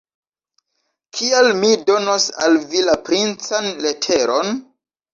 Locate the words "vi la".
2.73-2.99